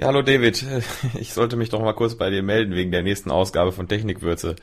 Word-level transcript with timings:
Ja, 0.00 0.06
hallo 0.06 0.22
David. 0.22 0.64
Ich 1.20 1.34
sollte 1.34 1.56
mich 1.56 1.68
doch 1.68 1.82
mal 1.82 1.92
kurz 1.92 2.14
bei 2.14 2.30
dir 2.30 2.42
melden 2.42 2.74
wegen 2.74 2.90
der 2.90 3.02
nächsten 3.02 3.30
Ausgabe 3.30 3.70
von 3.70 3.86
Technikwürze. 3.86 4.56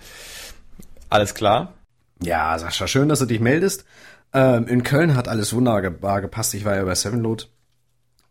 Alles 1.10 1.36
klar? 1.36 1.76
Ja, 2.24 2.58
Sascha, 2.58 2.88
schön, 2.88 3.08
dass 3.08 3.20
du 3.20 3.28
dich 3.28 3.40
meldest. 3.40 3.86
Ähm, 4.34 4.66
in 4.68 4.82
Köln 4.82 5.16
hat 5.16 5.28
alles 5.28 5.54
wunderbar 5.54 6.22
gepasst. 6.22 6.56
Ich 6.56 6.66
war 6.66 6.76
ja 6.76 6.84
bei 6.86 6.96
Sevenload 6.96 7.44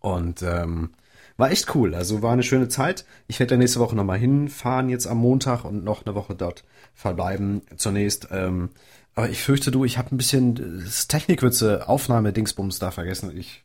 und 0.00 0.42
ähm, 0.42 0.90
war 1.36 1.52
echt 1.52 1.72
cool. 1.76 1.94
Also 1.94 2.22
war 2.22 2.32
eine 2.32 2.42
schöne 2.42 2.66
Zeit. 2.66 3.04
Ich 3.28 3.38
werde 3.38 3.54
ja 3.54 3.58
nächste 3.58 3.78
Woche 3.78 3.94
nochmal 3.94 4.18
hinfahren, 4.18 4.88
jetzt 4.88 5.06
am 5.06 5.18
Montag 5.18 5.64
und 5.64 5.84
noch 5.84 6.04
eine 6.04 6.16
Woche 6.16 6.34
dort 6.34 6.64
verbleiben 6.92 7.62
zunächst. 7.76 8.30
Ähm, 8.32 8.70
aber 9.14 9.28
ich 9.28 9.42
fürchte 9.42 9.70
du, 9.70 9.84
ich 9.84 9.96
habe 9.96 10.12
ein 10.12 10.18
bisschen 10.18 10.82
das 10.84 11.06
Technikwürze 11.06 11.88
Aufnahme-Dingsbums 11.88 12.80
da 12.80 12.90
vergessen. 12.90 13.30
Ich 13.38 13.62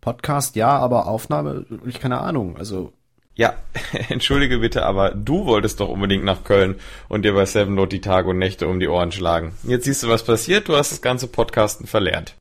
Podcast 0.00 0.56
ja, 0.56 0.76
aber 0.78 1.06
Aufnahme, 1.06 1.66
ich 1.84 2.00
keine 2.00 2.18
Ahnung. 2.18 2.56
Also 2.56 2.92
ja, 3.36 3.54
entschuldige 4.08 4.58
bitte, 4.58 4.84
aber 4.84 5.10
du 5.10 5.44
wolltest 5.44 5.80
doch 5.80 5.88
unbedingt 5.88 6.24
nach 6.24 6.42
Köln 6.42 6.76
und 7.08 7.22
dir 7.22 7.34
bei 7.34 7.44
Sevenload 7.44 7.94
die 7.94 8.00
Tage 8.00 8.30
und 8.30 8.38
Nächte 8.38 8.66
um 8.66 8.80
die 8.80 8.88
Ohren 8.88 9.12
schlagen. 9.12 9.52
Jetzt 9.62 9.84
siehst 9.84 10.02
du, 10.02 10.08
was 10.08 10.24
passiert. 10.24 10.68
Du 10.68 10.76
hast 10.76 10.90
das 10.90 11.02
ganze 11.02 11.26
Podcasten 11.26 11.86
verlernt. 11.86 12.34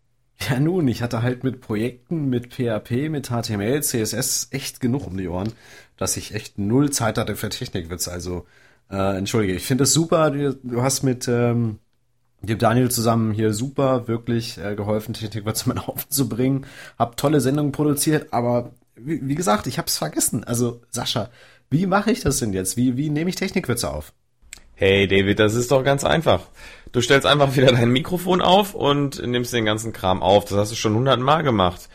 Ja 0.50 0.60
nun, 0.60 0.88
ich 0.88 1.02
hatte 1.02 1.22
halt 1.22 1.44
mit 1.44 1.62
Projekten, 1.62 2.30
mit 2.30 2.54
PHP, 2.54 3.10
mit 3.10 3.28
HTML, 3.28 3.82
CSS 3.82 4.50
echt 4.52 4.80
genug 4.80 5.08
um 5.08 5.18
die 5.18 5.28
Ohren, 5.28 5.54
dass 5.98 6.18
ich 6.18 6.34
echt 6.34 6.58
null 6.60 6.90
Zeit 6.92 7.18
hatte 7.18 7.36
für 7.36 7.50
Technikwitze. 7.50 8.12
Also, 8.12 8.46
äh, 8.90 9.18
entschuldige, 9.18 9.54
ich 9.54 9.66
finde 9.66 9.86
es 9.86 9.94
super. 9.94 10.32
Du, 10.32 10.54
du, 10.62 10.82
hast 10.82 11.04
mit 11.04 11.28
ähm, 11.28 11.80
dem 12.46 12.58
Daniel 12.58 12.92
zusammen 12.92 13.34
hier 13.34 13.54
super 13.54 14.08
wirklich 14.08 14.58
äh, 14.58 14.76
geholfen, 14.76 15.14
Technikwitze 15.14 15.70
mal 15.74 15.80
aufzubringen. 15.80 16.66
Hab 16.98 17.18
tolle 17.18 17.42
Sendungen 17.42 17.72
produziert, 17.72 18.32
aber 18.32 18.72
wie, 18.96 19.28
wie 19.28 19.36
gesagt, 19.36 19.68
ich 19.68 19.78
hab's 19.78 19.98
vergessen. 19.98 20.44
Also, 20.44 20.82
Sascha, 20.90 21.30
wie 21.70 21.86
mache 21.86 22.12
ich 22.12 22.22
das 22.22 22.40
denn 22.40 22.54
jetzt? 22.54 22.78
Wie, 22.78 22.98
wie 22.98 23.10
nehme 23.10 23.30
ich 23.30 23.36
Technikwitze 23.36 23.92
auf? 23.92 24.14
Hey 24.78 25.08
David, 25.08 25.40
das 25.40 25.56
ist 25.56 25.72
doch 25.72 25.86
ganz 25.86 26.04
einfach. 26.04 26.42
Du 26.92 27.00
stellst 27.00 27.26
einfach 27.26 27.56
wieder 27.56 27.72
dein 27.72 27.92
Mikrofon 27.92 28.42
auf 28.42 28.74
und 28.76 29.26
nimmst 29.26 29.54
den 29.54 29.64
ganzen 29.64 29.94
Kram 29.94 30.22
auf. 30.22 30.46
Das 30.46 30.58
hast 30.58 30.72
du 30.72 30.76
schon 30.76 30.96
hundertmal 30.96 31.44
gemacht. 31.44 31.88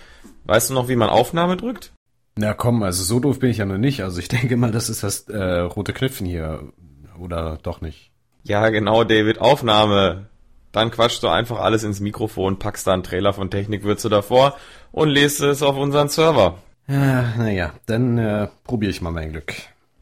Weißt 0.44 0.70
du 0.70 0.74
noch, 0.74 0.88
wie 0.88 0.96
man 0.96 1.10
Aufnahme 1.10 1.58
drückt? 1.58 1.92
Na 2.36 2.54
komm, 2.54 2.82
also 2.82 3.02
so 3.04 3.20
doof 3.20 3.38
bin 3.38 3.50
ich 3.50 3.58
ja 3.58 3.66
noch 3.66 3.76
nicht. 3.76 4.02
Also 4.02 4.18
ich 4.18 4.28
denke 4.28 4.56
mal, 4.56 4.72
das 4.72 4.88
ist 4.88 5.02
das 5.02 5.28
äh, 5.28 5.60
rote 5.60 5.92
Knöpfchen 5.92 6.26
hier. 6.26 6.72
Oder 7.18 7.58
doch 7.62 7.82
nicht? 7.82 8.12
Ja, 8.44 8.70
genau, 8.70 9.04
David, 9.04 9.42
Aufnahme. 9.42 10.29
Dann 10.72 10.90
quatschst 10.90 11.22
du 11.22 11.28
einfach 11.28 11.58
alles 11.58 11.82
ins 11.82 12.00
Mikrofon, 12.00 12.58
packst 12.58 12.86
da 12.86 12.92
einen 12.92 13.02
Trailer 13.02 13.32
von 13.32 13.50
Technikwürze 13.50 14.08
davor 14.08 14.56
und 14.92 15.08
lest 15.08 15.40
es 15.40 15.62
auf 15.62 15.76
unseren 15.76 16.08
Server. 16.08 16.58
Ja, 16.86 17.34
naja, 17.36 17.72
dann 17.86 18.18
äh, 18.18 18.48
probiere 18.64 18.90
ich 18.90 19.00
mal 19.00 19.10
mein 19.12 19.32
Glück. 19.32 19.54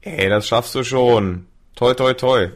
Ey, 0.02 0.28
das 0.28 0.46
schaffst 0.46 0.74
du 0.74 0.84
schon. 0.84 1.46
Toi, 1.74 1.94
toi, 1.94 2.14
toi. 2.14 2.48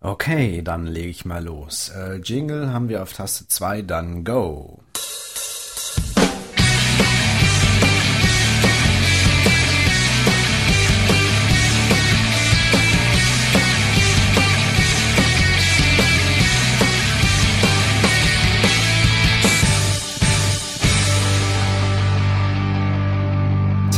Okay, 0.00 0.62
dann 0.62 0.86
lege 0.86 1.08
ich 1.08 1.24
mal 1.24 1.44
los. 1.44 1.90
Äh, 1.90 2.16
Jingle 2.16 2.72
haben 2.72 2.88
wir 2.88 3.02
auf 3.02 3.12
Taste 3.12 3.48
2, 3.48 3.82
dann 3.82 4.24
Go. 4.24 4.80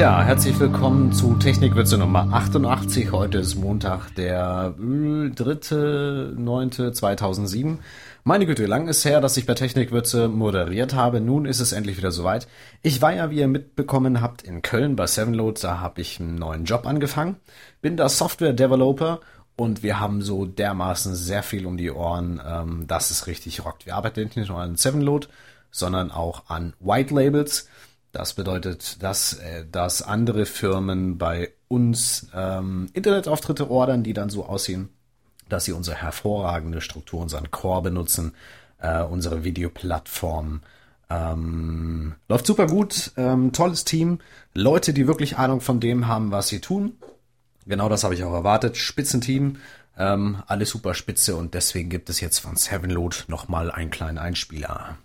Tja, 0.00 0.22
herzlich 0.22 0.58
willkommen 0.58 1.12
zu 1.12 1.34
Technikwürze 1.34 1.98
Nummer 1.98 2.32
88. 2.32 3.12
Heute 3.12 3.36
ist 3.36 3.56
Montag, 3.56 4.14
der 4.14 4.74
3.9.2007. 4.78 7.76
Meine 8.24 8.46
Güte, 8.46 8.64
lang 8.64 8.88
ist 8.88 9.04
her, 9.04 9.20
dass 9.20 9.36
ich 9.36 9.44
bei 9.44 9.52
Technikwürze 9.52 10.28
moderiert 10.28 10.94
habe. 10.94 11.20
Nun 11.20 11.44
ist 11.44 11.60
es 11.60 11.72
endlich 11.72 11.98
wieder 11.98 12.12
soweit. 12.12 12.48
Ich 12.80 13.02
war 13.02 13.12
ja, 13.12 13.30
wie 13.30 13.40
ihr 13.40 13.48
mitbekommen 13.48 14.22
habt, 14.22 14.40
in 14.40 14.62
Köln 14.62 14.96
bei 14.96 15.06
Sevenload. 15.06 15.60
Da 15.60 15.80
habe 15.80 16.00
ich 16.00 16.18
einen 16.18 16.36
neuen 16.36 16.64
Job 16.64 16.86
angefangen. 16.86 17.36
Bin 17.82 17.98
da 17.98 18.08
Software-Developer 18.08 19.20
und 19.54 19.82
wir 19.82 20.00
haben 20.00 20.22
so 20.22 20.46
dermaßen 20.46 21.14
sehr 21.14 21.42
viel 21.42 21.66
um 21.66 21.76
die 21.76 21.90
Ohren, 21.90 22.40
ähm, 22.42 22.86
dass 22.86 23.10
es 23.10 23.26
richtig 23.26 23.66
rockt. 23.66 23.84
Wir 23.84 23.96
arbeiten 23.96 24.30
nicht 24.34 24.48
nur 24.48 24.60
an 24.60 24.76
Sevenload, 24.76 25.26
sondern 25.70 26.10
auch 26.10 26.44
an 26.48 26.72
White 26.80 27.14
Labels. 27.14 27.68
Das 28.12 28.34
bedeutet, 28.34 29.02
dass, 29.02 29.34
äh, 29.34 29.64
dass 29.70 30.02
andere 30.02 30.46
Firmen 30.46 31.18
bei 31.18 31.52
uns 31.68 32.28
ähm, 32.34 32.88
Internetauftritte 32.92 33.70
ordern, 33.70 34.02
die 34.02 34.12
dann 34.12 34.30
so 34.30 34.44
aussehen, 34.44 34.88
dass 35.48 35.64
sie 35.64 35.72
unsere 35.72 35.96
hervorragende 35.96 36.80
Struktur, 36.80 37.20
unseren 37.20 37.50
Core 37.50 37.82
benutzen, 37.82 38.34
äh, 38.78 39.02
unsere 39.02 39.44
Videoplattform. 39.44 40.62
Ähm, 41.08 42.14
läuft 42.28 42.46
super 42.46 42.66
gut, 42.66 43.12
ähm, 43.16 43.52
tolles 43.52 43.84
Team, 43.84 44.20
Leute, 44.54 44.92
die 44.92 45.06
wirklich 45.06 45.38
Ahnung 45.38 45.60
von 45.60 45.80
dem 45.80 46.06
haben, 46.06 46.30
was 46.30 46.48
sie 46.48 46.60
tun. 46.60 46.94
Genau 47.66 47.88
das 47.88 48.04
habe 48.04 48.14
ich 48.14 48.24
auch 48.24 48.32
erwartet. 48.32 48.76
Spitzenteam, 48.76 49.58
ähm, 49.96 50.42
alles 50.46 50.70
super 50.70 50.94
spitze 50.94 51.36
und 51.36 51.54
deswegen 51.54 51.90
gibt 51.90 52.10
es 52.10 52.20
jetzt 52.20 52.38
von 52.38 52.56
Sevenload 52.56 53.16
nochmal 53.28 53.70
einen 53.70 53.90
kleinen 53.90 54.18
Einspieler. 54.18 54.96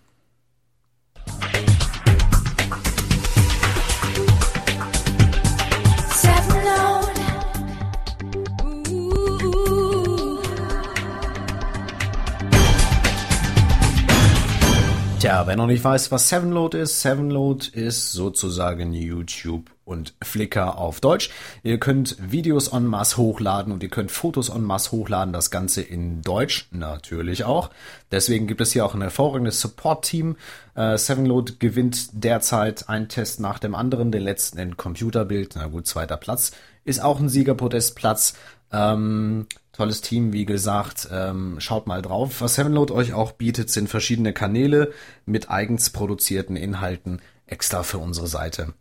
Tja, 15.36 15.48
wer 15.48 15.58
noch 15.58 15.68
nicht 15.68 15.84
weiß, 15.84 16.14
was 16.14 16.30
Sevenload 16.30 16.80
ist, 16.80 17.02
Sevenload 17.02 17.68
ist 17.74 18.14
sozusagen 18.14 18.94
YouTube 18.94 19.70
und 19.84 20.14
Flickr 20.24 20.78
auf 20.78 21.02
Deutsch. 21.02 21.30
Ihr 21.62 21.78
könnt 21.78 22.16
Videos 22.32 22.70
en 22.70 22.86
masse 22.86 23.18
hochladen 23.18 23.74
und 23.74 23.84
ihr 23.84 23.90
könnt 23.90 24.12
Fotos 24.12 24.48
en 24.48 24.64
masse 24.64 24.94
hochladen, 24.94 25.34
das 25.34 25.52
Ganze 25.52 25.82
in 25.82 26.22
Deutsch 26.22 26.70
natürlich 26.72 27.44
auch. 27.44 27.70
Deswegen 28.12 28.48
gibt 28.48 28.62
es 28.62 28.72
hier 28.72 28.86
auch 28.86 28.96
ein 28.96 29.02
hervorragendes 29.02 29.60
Support-Team. 29.60 30.38
Äh, 30.74 30.98
Sevenload 30.98 31.56
gewinnt 31.60 32.12
derzeit 32.14 32.88
einen 32.88 33.10
Test 33.10 33.42
nach 33.42 33.60
dem 33.60 33.76
anderen, 33.76 34.14
den 34.14 34.24
letzten 34.24 34.58
in 34.58 34.78
Computerbild, 34.78 35.56
na 35.58 35.68
gut, 35.68 35.86
zweiter 35.86 36.16
Platz, 36.16 36.54
ist 36.86 37.02
auch 37.02 37.20
ein 37.20 37.30
Siegerpodestplatz. 37.30 38.36
Ähm, 38.72 39.48
tolles 39.74 40.02
Team, 40.02 40.32
wie 40.32 40.46
gesagt. 40.46 41.10
Ähm, 41.12 41.58
schaut 41.60 41.88
mal 41.88 42.02
drauf. 42.02 42.40
Was 42.40 42.56
Sevenload 42.56 42.94
euch 42.94 43.14
auch 43.14 43.34
bietet, 43.34 43.70
sind 43.70 43.90
verschiedene 43.90 44.32
Kanäle 44.32 44.94
mit 45.26 45.50
eigens 45.50 45.90
produzierten 45.90 46.56
Inhalten 46.56 47.22
extra 47.48 47.84
für 47.84 47.98
unsere 47.98 48.28
Seite. 48.28 48.74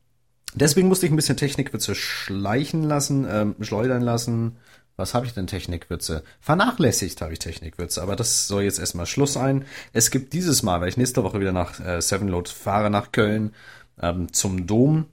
Deswegen 0.55 0.89
musste 0.89 1.07
ich 1.07 1.13
ein 1.13 1.17
bisschen 1.17 1.37
Technikwitze 1.37 1.95
schleichen 1.95 2.85
lassen, 2.85 3.27
ähm, 3.29 3.57
schleudern 3.61 4.03
lassen. 4.03 4.57
Was 4.97 5.13
habe 5.13 5.27
ich 5.27 5.35
denn 5.35 5.49
Technikwitze? 5.49 6.23
Vernachlässigt 6.41 7.21
habe 7.21 7.33
ich 7.33 7.41
Technikwitze, 7.41 8.01
aber 8.01 8.15
das 8.15 8.47
soll 8.47 8.63
jetzt 8.63 8.79
erstmal 8.79 9.07
Schluss 9.07 9.33
sein. 9.33 9.65
Es 9.93 10.13
gibt 10.13 10.33
dieses 10.33 10.63
Mal, 10.63 10.81
weil 10.81 10.89
ich 10.89 10.97
nächste 10.97 11.25
Woche 11.25 11.41
wieder 11.41 11.51
nach 11.53 11.81
äh, 11.81 12.01
Sevenload 12.01 12.49
fahre 12.49 12.91
nach 12.91 13.11
Köln 13.11 13.53
ähm, 14.01 14.33
zum 14.33 14.69
Dom, 14.69 15.07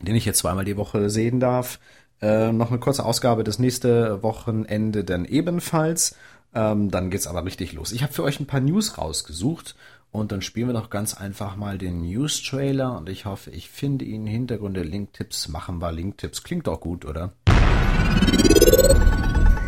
den 0.00 0.16
ich 0.16 0.24
jetzt 0.24 0.38
zweimal 0.38 0.64
die 0.64 0.76
Woche 0.76 1.08
sehen 1.08 1.38
darf, 1.38 1.78
äh, 2.22 2.52
noch 2.52 2.70
eine 2.70 2.78
kurze 2.78 3.04
Ausgabe 3.04 3.44
das 3.44 3.58
nächste 3.58 4.22
Wochenende 4.22 5.04
dann 5.04 5.24
ebenfalls. 5.24 6.16
Ähm, 6.54 6.90
dann 6.90 7.10
geht's 7.10 7.26
aber 7.26 7.44
richtig 7.44 7.72
los. 7.72 7.92
Ich 7.92 8.02
habe 8.02 8.12
für 8.12 8.22
euch 8.22 8.38
ein 8.38 8.46
paar 8.46 8.60
News 8.60 8.96
rausgesucht 8.96 9.74
und 10.12 10.30
dann 10.30 10.42
spielen 10.42 10.68
wir 10.68 10.74
doch 10.74 10.90
ganz 10.90 11.14
einfach 11.14 11.56
mal 11.56 11.78
den 11.78 12.02
News-Trailer 12.02 12.96
und 12.98 13.08
ich 13.08 13.24
hoffe, 13.24 13.50
ich 13.50 13.68
finde 13.68 14.04
ihn. 14.04 14.26
Hintergründe, 14.26 14.82
Link-Tipps 14.82 15.48
machen 15.48 15.80
wir. 15.80 15.90
Link-Tipps 15.90 16.44
klingt 16.44 16.66
doch 16.66 16.80
gut, 16.80 17.04
oder? 17.04 17.32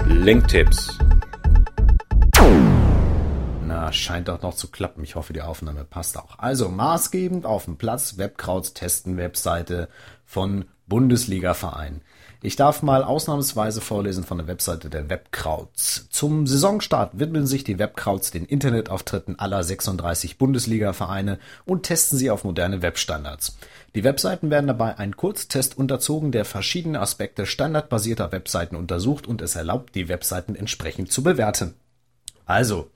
Link-Tipps. 0.06 0.98
Na, 3.66 3.90
scheint 3.90 4.28
doch 4.28 4.42
noch 4.42 4.54
zu 4.54 4.70
klappen. 4.70 5.02
Ich 5.02 5.16
hoffe, 5.16 5.32
die 5.32 5.42
Aufnahme 5.42 5.84
passt 5.84 6.18
auch. 6.18 6.38
Also 6.38 6.68
maßgebend 6.68 7.46
auf 7.46 7.64
dem 7.64 7.78
Platz 7.78 8.18
Webkrauts 8.18 8.74
testen 8.74 9.16
Webseite 9.16 9.88
von 10.24 10.66
Bundesliga-Verein. 10.86 12.02
Ich 12.44 12.56
darf 12.56 12.82
mal 12.82 13.02
ausnahmsweise 13.02 13.80
vorlesen 13.80 14.22
von 14.22 14.36
der 14.36 14.46
Webseite 14.46 14.90
der 14.90 15.08
Webkrauts. 15.08 16.08
Zum 16.10 16.46
Saisonstart 16.46 17.18
widmen 17.18 17.46
sich 17.46 17.64
die 17.64 17.78
Webkrauts 17.78 18.32
den 18.32 18.44
Internetauftritten 18.44 19.38
aller 19.38 19.64
36 19.64 20.36
Bundesliga-Vereine 20.36 21.38
und 21.64 21.84
testen 21.84 22.18
sie 22.18 22.30
auf 22.30 22.44
moderne 22.44 22.82
Webstandards. 22.82 23.56
Die 23.94 24.04
Webseiten 24.04 24.50
werden 24.50 24.66
dabei 24.66 24.98
einen 24.98 25.16
Kurztest 25.16 25.78
unterzogen, 25.78 26.32
der 26.32 26.44
verschiedene 26.44 27.00
Aspekte 27.00 27.46
standardbasierter 27.46 28.30
Webseiten 28.30 28.76
untersucht 28.76 29.26
und 29.26 29.40
es 29.40 29.56
erlaubt, 29.56 29.94
die 29.94 30.10
Webseiten 30.10 30.54
entsprechend 30.54 31.10
zu 31.10 31.22
bewerten. 31.22 31.72
Also, 32.44 32.90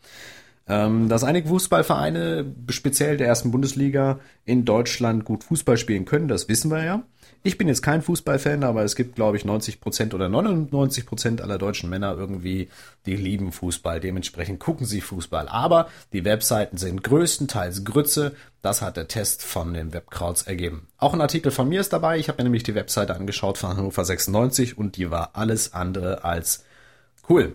Ähm, 0.69 1.09
dass 1.09 1.25
einige 1.25 1.49
Fußballvereine, 1.49 2.55
speziell 2.71 3.17
der 3.17 3.27
ersten 3.27 3.51
Bundesliga, 3.51 4.21
in 4.45 4.65
Deutschland 4.65 5.25
gut 5.25 5.45
Fußball 5.45 5.79
spielen 5.79 6.05
können, 6.05 6.29
das 6.29 6.49
wissen 6.49 6.71
wir 6.71 6.85
ja. 6.85 7.03
Ich 7.45 7.57
bin 7.57 7.69
jetzt 7.69 7.83
kein 7.83 8.03
Fußballfan, 8.03 8.65
aber 8.65 8.83
es 8.83 8.97
gibt, 8.97 9.15
glaube 9.15 9.37
ich, 9.37 9.45
90 9.45 9.81
Prozent 9.81 10.13
oder 10.13 10.29
99 10.29 11.07
Prozent 11.07 11.41
aller 11.41 11.57
deutschen 11.57 11.89
Männer 11.89 12.17
irgendwie, 12.19 12.69
die 13.07 13.15
lieben 13.15 13.53
Fußball. 13.53 14.01
Dementsprechend 14.01 14.59
gucken 14.59 14.87
sie 14.87 15.01
Fußball. 15.01 15.49
Aber 15.49 15.89
die 16.13 16.25
Webseiten 16.25 16.79
sind 16.79 17.05
größtenteils 17.05 17.85
Grütze. 17.85 18.35
Das 18.61 18.83
hat 18.83 18.97
der 18.97 19.07
Test 19.07 19.45
von 19.45 19.73
den 19.73 19.93
Webkrauts 19.93 20.43
ergeben. 20.43 20.89
Auch 20.99 21.15
ein 21.15 21.21
Artikel 21.21 21.53
von 21.53 21.69
mir 21.69 21.81
ist 21.81 21.93
dabei. 21.93 22.19
Ich 22.19 22.29
habe 22.29 22.39
mir 22.39 22.45
nämlich 22.45 22.65
die 22.65 22.75
Webseite 22.75 23.15
angeschaut 23.15 23.57
von 23.57 23.77
Hannover 23.77 24.05
96 24.05 24.77
und 24.77 24.97
die 24.97 25.13
war 25.13 25.31
alles 25.35 25.75
andere 25.75 26.25
als 26.25 26.65
cool. 27.31 27.55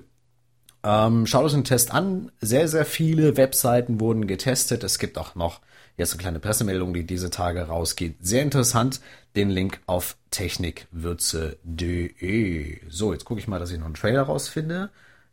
Ähm, 0.83 1.25
schaut 1.25 1.45
euch 1.45 1.53
den 1.53 1.63
Test 1.63 1.91
an. 1.91 2.31
Sehr, 2.41 2.67
sehr 2.67 2.85
viele 2.85 3.37
Webseiten 3.37 4.01
wurden 4.01 4.27
getestet. 4.27 4.83
Es 4.83 4.99
gibt 4.99 5.17
auch 5.17 5.35
noch 5.35 5.61
jetzt 5.97 6.13
eine 6.13 6.21
kleine 6.21 6.39
Pressemeldung, 6.39 6.93
die 6.93 7.05
diese 7.05 7.29
Tage 7.29 7.63
rausgeht. 7.63 8.15
Sehr 8.21 8.43
interessant. 8.43 9.01
Den 9.35 9.49
Link 9.49 9.79
auf 9.85 10.15
technikwürze.de. 10.31 12.79
So, 12.89 13.13
jetzt 13.13 13.25
gucke 13.25 13.39
ich 13.39 13.47
mal, 13.47 13.59
dass 13.59 13.71
ich 13.71 13.79
noch 13.79 13.85
einen 13.85 13.95
Trailer 13.95 14.23
rausfinde. 14.23 14.89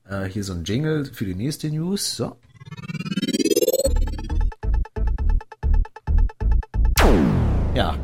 Äh, 0.08 0.25
hier 0.25 0.44
so 0.44 0.52
ein 0.52 0.64
Jingle 0.64 1.06
für 1.06 1.25
die 1.25 1.35
nächste 1.35 1.69
News. 1.69 2.17
So. 2.17 2.37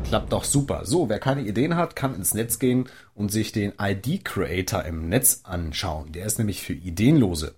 Klappt 0.07 0.31
doch 0.31 0.43
super. 0.43 0.81
So, 0.85 1.09
wer 1.09 1.19
keine 1.19 1.41
Ideen 1.41 1.75
hat, 1.75 1.95
kann 1.95 2.15
ins 2.15 2.33
Netz 2.33 2.59
gehen 2.59 2.87
und 3.13 3.31
sich 3.31 3.51
den 3.51 3.73
ID 3.79 4.23
Creator 4.23 4.85
im 4.85 5.09
Netz 5.09 5.41
anschauen. 5.43 6.11
Der 6.11 6.25
ist 6.25 6.37
nämlich 6.37 6.61
für 6.61 6.73
Ideenlose. 6.73 7.55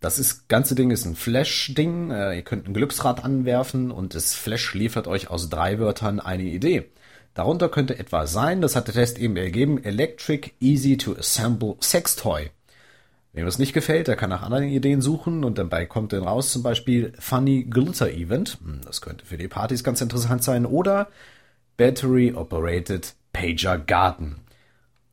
Das 0.00 0.18
ist, 0.18 0.48
ganze 0.48 0.76
Ding 0.76 0.92
ist 0.92 1.04
ein 1.04 1.16
Flash-Ding. 1.16 2.10
Äh, 2.12 2.36
ihr 2.36 2.42
könnt 2.42 2.68
ein 2.68 2.74
Glücksrad 2.74 3.24
anwerfen 3.24 3.90
und 3.90 4.14
das 4.14 4.34
Flash 4.34 4.74
liefert 4.74 5.08
euch 5.08 5.28
aus 5.28 5.48
drei 5.48 5.80
Wörtern 5.80 6.20
eine 6.20 6.44
Idee. 6.44 6.88
Darunter 7.34 7.68
könnte 7.68 7.98
etwa 7.98 8.26
sein, 8.26 8.60
das 8.60 8.74
hat 8.74 8.86
der 8.86 8.94
Test 8.94 9.18
eben 9.18 9.36
ergeben, 9.36 9.82
Electric 9.82 10.52
Easy 10.60 10.96
to 10.96 11.16
Assemble 11.16 11.76
Sextoy. 11.80 12.50
Wem 13.32 13.44
das 13.44 13.58
nicht 13.58 13.74
gefällt, 13.74 14.08
der 14.08 14.16
kann 14.16 14.30
nach 14.30 14.42
anderen 14.42 14.64
Ideen 14.64 15.02
suchen 15.02 15.44
und 15.44 15.58
dabei 15.58 15.86
kommt 15.86 16.12
dann 16.12 16.24
raus 16.24 16.50
zum 16.50 16.62
Beispiel 16.62 17.12
Funny 17.18 17.64
Glitter 17.64 18.10
Event. 18.10 18.58
Hm, 18.64 18.80
das 18.84 19.00
könnte 19.00 19.26
für 19.26 19.36
die 19.36 19.48
Partys 19.48 19.84
ganz 19.84 20.00
interessant 20.00 20.42
sein. 20.42 20.64
Oder 20.64 21.08
Battery 21.78 22.32
Operated 22.34 23.14
Pager 23.32 23.78
Garden. 23.78 24.40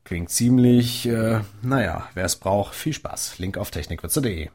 Klingt 0.03 0.31
ziemlich, 0.31 1.07
äh, 1.07 1.41
naja, 1.61 2.09
wer 2.15 2.25
es 2.25 2.37
braucht, 2.37 2.73
viel 2.73 2.91
Spaß. 2.91 3.37
Link 3.37 3.59
auf 3.59 3.69
technikwürze.de. 3.69 4.49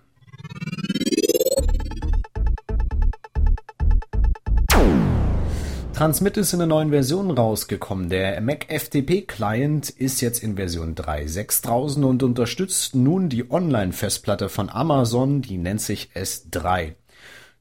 Transmit 5.95 6.37
ist 6.37 6.53
in 6.53 6.59
der 6.59 6.67
neuen 6.67 6.91
Version 6.91 7.31
rausgekommen. 7.31 8.09
Der 8.09 8.41
Mac 8.41 8.67
FTP 8.69 9.21
Client 9.29 9.89
ist 9.89 10.21
jetzt 10.21 10.43
in 10.43 10.57
Version 10.57 10.97
3.6 10.97 11.63
draußen 11.65 12.03
und 12.03 12.25
unterstützt 12.25 12.97
nun 12.97 13.29
die 13.29 13.49
Online-Festplatte 13.49 14.49
von 14.49 14.69
Amazon, 14.69 15.43
die 15.43 15.59
nennt 15.59 15.81
sich 15.81 16.11
S3. 16.17 16.95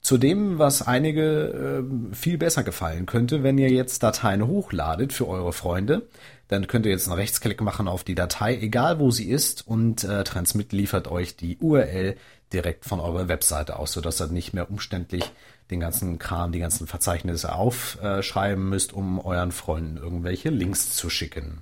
Zudem, 0.02 0.60
was 0.60 0.82
einige 0.82 1.84
äh, 1.84 2.16
viel 2.16 2.38
besser 2.38 2.64
gefallen 2.64 3.06
könnte, 3.06 3.44
wenn 3.44 3.58
ihr 3.58 3.70
jetzt 3.70 4.02
Dateien 4.02 4.48
hochladet 4.48 5.14
für 5.14 5.28
eure 5.28 5.54
Freunde, 5.54 6.08
dann 6.48 6.68
könnt 6.68 6.86
ihr 6.86 6.92
jetzt 6.92 7.08
einen 7.08 7.20
Rechtsklick 7.20 7.62
machen 7.62 7.88
auf 7.88 8.04
die 8.04 8.16
Datei, 8.16 8.58
egal 8.58 9.00
wo 9.00 9.12
sie 9.12 9.30
ist, 9.30 9.68
und 9.68 10.04
äh, 10.04 10.24
Transmit 10.24 10.72
liefert 10.72 11.10
euch 11.10 11.36
die 11.36 11.58
URL 11.58 12.16
direkt 12.54 12.86
von 12.86 13.00
eurer 13.00 13.28
Webseite 13.28 13.78
aus, 13.78 13.94
sodass 13.94 14.22
ihr 14.22 14.28
nicht 14.28 14.54
mehr 14.54 14.70
umständlich 14.70 15.24
den 15.70 15.80
ganzen 15.80 16.18
Kram, 16.18 16.52
die 16.52 16.60
ganzen 16.60 16.88
Verzeichnisse 16.88 17.54
aufschreiben 17.54 18.68
müsst, 18.70 18.94
um 18.94 19.20
euren 19.20 19.52
Freunden 19.52 19.98
irgendwelche 19.98 20.50
Links 20.50 20.96
zu 20.96 21.10
schicken. 21.12 21.60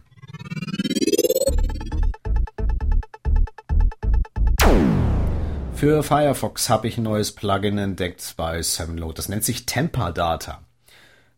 Für 5.78 6.02
Firefox 6.02 6.72
habe 6.72 6.88
ich 6.88 6.98
ein 6.98 7.04
neues 7.04 7.34
Plugin 7.34 7.78
entdeckt 7.78 8.34
bei 8.36 8.64
Sevenload. 8.64 9.14
Das 9.14 9.30
nennt 9.30 9.44
sich 9.44 9.68
Temper 9.68 10.12
Data. 10.12 10.64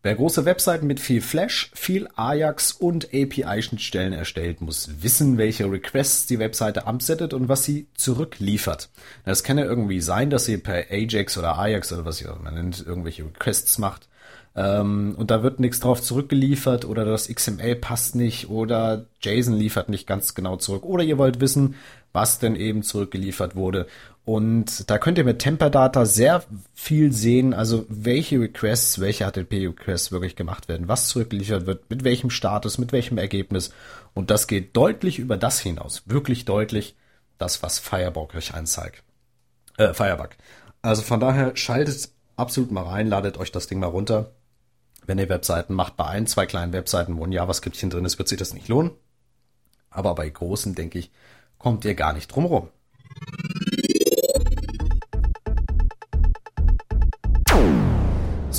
Wer 0.02 0.14
große 0.14 0.46
Webseiten 0.46 0.86
mit 0.86 0.98
viel 0.98 1.20
Flash, 1.20 1.70
viel 1.74 2.08
Ajax 2.16 2.72
und 2.72 3.08
API-Schnittstellen 3.12 4.14
erstellt, 4.14 4.62
muss 4.62 5.02
wissen, 5.02 5.36
welche 5.36 5.70
Requests 5.70 6.26
die 6.26 6.38
Webseite 6.38 6.86
absettet 6.86 7.34
und 7.34 7.50
was 7.50 7.64
sie 7.64 7.88
zurückliefert. 7.92 8.88
Das 9.26 9.44
kann 9.44 9.58
ja 9.58 9.66
irgendwie 9.66 10.00
sein, 10.00 10.30
dass 10.30 10.46
sie 10.46 10.56
per 10.56 10.90
Ajax 10.90 11.36
oder 11.36 11.58
Ajax 11.58 11.92
oder 11.92 12.06
was 12.06 12.22
ihr 12.22 12.34
man 12.42 12.54
nennt, 12.54 12.82
irgendwelche 12.86 13.26
Requests 13.26 13.76
macht. 13.76 14.08
Ähm, 14.56 15.14
und 15.16 15.30
da 15.30 15.42
wird 15.42 15.60
nichts 15.60 15.80
drauf 15.80 16.02
zurückgeliefert 16.02 16.84
oder 16.84 17.04
das 17.04 17.28
XML 17.28 17.76
passt 17.76 18.14
nicht 18.14 18.48
oder 18.48 19.06
JSON 19.20 19.54
liefert 19.54 19.88
nicht 19.88 20.06
ganz 20.06 20.34
genau 20.34 20.56
zurück 20.56 20.84
oder 20.84 21.04
ihr 21.04 21.18
wollt 21.18 21.40
wissen, 21.40 21.76
was 22.12 22.40
denn 22.40 22.56
eben 22.56 22.82
zurückgeliefert 22.82 23.54
wurde. 23.54 23.86
Und 24.30 24.88
da 24.88 24.98
könnt 24.98 25.18
ihr 25.18 25.24
mit 25.24 25.40
Temperdata 25.40 26.06
sehr 26.06 26.44
viel 26.72 27.12
sehen, 27.12 27.52
also 27.52 27.84
welche 27.88 28.38
Requests, 28.38 29.00
welche 29.00 29.24
HTTP-Requests 29.28 30.12
wirklich 30.12 30.36
gemacht 30.36 30.68
werden, 30.68 30.86
was 30.86 31.08
zurückgeliefert 31.08 31.66
wird, 31.66 31.90
mit 31.90 32.04
welchem 32.04 32.30
Status, 32.30 32.78
mit 32.78 32.92
welchem 32.92 33.18
Ergebnis. 33.18 33.72
Und 34.14 34.30
das 34.30 34.46
geht 34.46 34.76
deutlich 34.76 35.18
über 35.18 35.36
das 35.36 35.58
hinaus, 35.58 36.04
wirklich 36.06 36.44
deutlich, 36.44 36.94
das, 37.38 37.64
was 37.64 37.80
Firebug 37.80 38.36
euch 38.36 38.54
anzeigt. 38.54 39.02
Äh, 39.78 39.94
Firebug. 39.94 40.28
Also 40.80 41.02
von 41.02 41.18
daher 41.18 41.56
schaltet 41.56 42.10
absolut 42.36 42.70
mal 42.70 42.84
rein, 42.84 43.08
ladet 43.08 43.36
euch 43.36 43.50
das 43.50 43.66
Ding 43.66 43.80
mal 43.80 43.88
runter. 43.88 44.30
Wenn 45.06 45.18
ihr 45.18 45.28
Webseiten 45.28 45.74
macht, 45.74 45.96
bei 45.96 46.06
ein, 46.06 46.28
zwei 46.28 46.46
kleinen 46.46 46.72
Webseiten, 46.72 47.18
wo 47.18 47.24
ein 47.24 47.32
JavaScriptchen 47.32 47.90
drin 47.90 48.04
ist, 48.04 48.18
wird 48.18 48.28
sich 48.28 48.38
das 48.38 48.54
nicht 48.54 48.68
lohnen. 48.68 48.92
Aber 49.90 50.14
bei 50.14 50.30
großen, 50.30 50.76
denke 50.76 51.00
ich, 51.00 51.10
kommt 51.58 51.84
ihr 51.84 51.96
gar 51.96 52.12
nicht 52.12 52.28
drum 52.28 52.44
rum. 52.44 52.68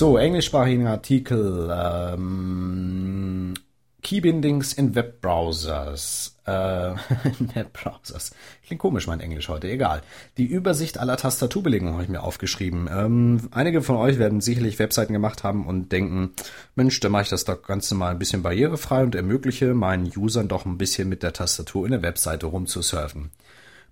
So, 0.01 0.17
englischsprachigen 0.17 0.87
Artikel. 0.87 1.69
Ähm, 1.71 3.53
Keybindings 4.01 4.73
in 4.73 4.95
Webbrowsers. 4.95 6.37
Äh, 6.43 6.51
Webbrowsers. 7.53 8.31
Klingt 8.65 8.81
komisch, 8.81 9.05
mein 9.05 9.19
Englisch 9.19 9.47
heute, 9.47 9.69
egal. 9.69 10.01
Die 10.39 10.47
Übersicht 10.47 10.97
aller 10.97 11.17
Tastaturbelegungen 11.17 11.93
habe 11.93 12.03
ich 12.05 12.09
mir 12.09 12.23
aufgeschrieben. 12.23 12.89
Ähm, 12.91 13.49
einige 13.51 13.83
von 13.83 13.95
euch 13.95 14.17
werden 14.17 14.41
sicherlich 14.41 14.79
Webseiten 14.79 15.13
gemacht 15.13 15.43
haben 15.43 15.67
und 15.67 15.91
denken, 15.91 16.31
Mensch, 16.73 16.99
da 16.99 17.09
mache 17.09 17.21
ich 17.21 17.29
das 17.29 17.45
doch 17.45 17.61
Ganze 17.61 17.93
mal 17.93 18.09
ein 18.09 18.17
bisschen 18.17 18.41
barrierefrei 18.41 19.03
und 19.03 19.13
ermögliche 19.13 19.75
meinen 19.75 20.11
Usern 20.17 20.47
doch 20.47 20.65
ein 20.65 20.79
bisschen 20.79 21.09
mit 21.09 21.21
der 21.21 21.33
Tastatur 21.33 21.85
in 21.85 21.91
der 21.91 22.01
Webseite 22.01 22.47
rumzusurfen. 22.47 23.29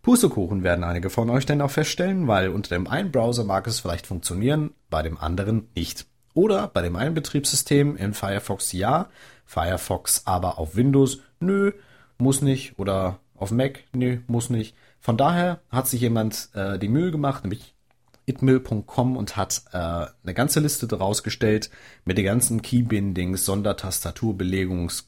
Pustekuchen 0.01 0.63
werden 0.63 0.83
einige 0.83 1.10
von 1.10 1.29
euch 1.29 1.45
denn 1.45 1.62
auch 1.62 1.72
feststellen, 1.72 2.27
weil 2.27 2.50
unter 2.50 2.75
dem 2.75 2.88
einen 2.88 3.12
Browser 3.12 3.43
mag 3.43 3.67
es 3.67 3.81
vielleicht 3.81 4.07
funktionieren, 4.07 4.72
bei 4.89 5.03
dem 5.03 5.17
anderen 5.17 5.67
nicht. 5.75 6.05
Oder 6.39 6.69
bei 6.69 6.81
dem 6.81 6.96
einen 6.96 7.15
Betriebssystem 7.15 7.98
in 7.98 8.13
Firefox 8.13 8.72
ja, 8.72 9.10
Firefox 9.46 10.22
aber 10.24 10.58
auf 10.58 10.77
Windows 10.77 11.19
nö, 11.41 11.74
muss 12.17 12.41
nicht. 12.41 12.79
Oder 12.79 13.19
auf 13.36 13.51
Mac 13.51 13.84
nö, 13.91 14.19
muss 14.27 14.50
nicht. 14.50 14.74
Von 15.01 15.17
daher 15.17 15.60
hat 15.69 15.89
sich 15.89 16.00
jemand 16.00 16.48
äh, 16.53 16.79
die 16.79 16.88
Mühe 16.88 17.12
gemacht, 17.12 17.43
nämlich 17.43 17.75
itmill.com 18.25 19.17
und 19.17 19.36
hat 19.36 19.63
äh, 19.74 19.77
eine 19.77 20.34
ganze 20.34 20.62
Liste 20.62 20.88
daraus 20.88 21.24
gestellt 21.24 21.72
mit 22.05 22.17
den 22.17 22.24
ganzen 22.24 22.62
Keybindings, 22.62 23.43
Sondertastaturbelegungs, 23.43 25.08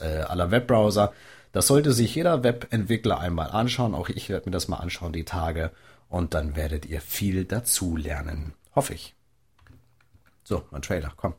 äh, 0.00 0.20
aller 0.20 0.52
Webbrowser, 0.52 1.12
das 1.50 1.66
sollte 1.66 1.90
sich 1.90 2.14
jeder 2.14 2.44
Webentwickler 2.44 3.18
einmal 3.18 3.50
anschauen. 3.50 3.92
Auch 3.92 4.08
ich 4.08 4.28
werde 4.28 4.48
mir 4.48 4.52
das 4.52 4.68
mal 4.68 4.76
anschauen, 4.76 5.12
die 5.12 5.24
Tage. 5.24 5.72
Und 6.08 6.34
dann 6.34 6.54
werdet 6.54 6.86
ihr 6.86 7.00
viel 7.00 7.44
dazu 7.44 7.96
lernen. 7.96 8.54
Hoffe 8.76 8.94
ich. 8.94 9.17
So, 10.48 10.62
mein 10.70 10.80
Trailer, 10.80 11.12
komm. 11.14 11.34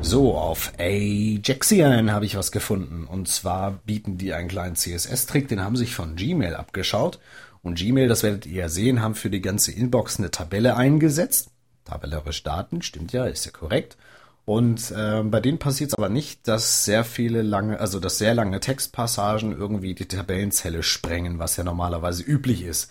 So, 0.00 0.34
auf 0.34 0.72
Ajaxian 0.78 2.10
habe 2.10 2.24
ich 2.24 2.38
was 2.38 2.52
gefunden. 2.52 3.06
Und 3.06 3.28
zwar 3.28 3.72
bieten 3.72 4.16
die 4.16 4.32
einen 4.32 4.48
kleinen 4.48 4.76
CSS-Trick, 4.76 5.48
den 5.48 5.60
haben 5.60 5.76
sich 5.76 5.94
von 5.94 6.16
Gmail 6.16 6.54
abgeschaut. 6.54 7.20
Und 7.62 7.76
Gmail, 7.76 8.08
das 8.08 8.22
werdet 8.22 8.46
ihr 8.46 8.62
ja 8.62 8.68
sehen, 8.70 9.02
haben 9.02 9.14
für 9.14 9.28
die 9.28 9.42
ganze 9.42 9.72
Inbox 9.72 10.18
eine 10.18 10.30
Tabelle 10.30 10.76
eingesetzt. 10.76 11.50
Tabellarisch 11.84 12.44
Daten, 12.44 12.80
stimmt 12.80 13.12
ja, 13.12 13.26
ist 13.26 13.44
ja 13.44 13.52
korrekt. 13.52 13.98
Und 14.46 14.90
äh, 14.90 15.22
bei 15.22 15.40
denen 15.40 15.58
passiert 15.58 15.90
es 15.90 15.98
aber 15.98 16.08
nicht, 16.08 16.48
dass 16.48 16.86
sehr 16.86 17.04
viele 17.04 17.42
lange, 17.42 17.78
also 17.78 18.00
dass 18.00 18.16
sehr 18.16 18.32
lange 18.32 18.60
Textpassagen 18.60 19.52
irgendwie 19.52 19.94
die 19.94 20.08
Tabellenzelle 20.08 20.82
sprengen, 20.82 21.38
was 21.38 21.58
ja 21.58 21.64
normalerweise 21.64 22.22
üblich 22.22 22.62
ist. 22.62 22.90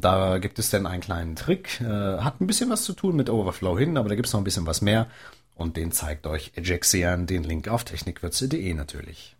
Da 0.00 0.36
gibt 0.38 0.58
es 0.58 0.68
dann 0.68 0.86
einen 0.86 1.00
kleinen 1.00 1.36
Trick, 1.36 1.80
äh, 1.80 1.84
hat 1.84 2.40
ein 2.40 2.46
bisschen 2.46 2.68
was 2.68 2.84
zu 2.84 2.92
tun 2.92 3.16
mit 3.16 3.30
Overflow 3.30 3.78
hin, 3.78 3.96
aber 3.96 4.10
da 4.10 4.14
gibt 4.14 4.26
es 4.26 4.32
noch 4.34 4.40
ein 4.40 4.44
bisschen 4.44 4.66
was 4.66 4.82
mehr 4.82 5.06
und 5.54 5.78
den 5.78 5.90
zeigt 5.90 6.26
euch 6.26 6.52
Ejexian, 6.54 7.26
den 7.26 7.44
Link 7.44 7.68
auf 7.68 7.84
technikwürze.de 7.84 8.74
natürlich. 8.74 9.36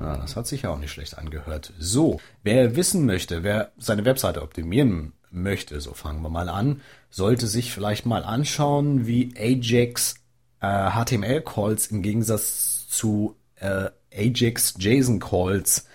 Ah, 0.00 0.18
das 0.18 0.36
hat 0.36 0.46
sich 0.46 0.62
ja 0.62 0.70
auch 0.70 0.78
nicht 0.78 0.92
schlecht 0.92 1.16
angehört. 1.16 1.72
So, 1.78 2.20
wer 2.42 2.76
wissen 2.76 3.06
möchte, 3.06 3.42
wer 3.42 3.72
seine 3.78 4.04
Webseite 4.04 4.42
optimieren 4.42 5.14
möchte, 5.30 5.80
so 5.80 5.94
fangen 5.94 6.20
wir 6.20 6.28
mal 6.28 6.50
an, 6.50 6.82
sollte 7.08 7.46
sich 7.46 7.72
vielleicht 7.72 8.04
mal 8.04 8.24
anschauen, 8.24 9.06
wie 9.06 9.32
Ajax 9.38 10.16
äh, 10.60 10.90
HTML-Calls 10.90 11.86
im 11.86 12.02
Gegensatz 12.02 12.86
zu 12.88 13.36
äh, 13.60 13.90
Ajax 14.12 14.74
JSON-Calls 14.78 15.86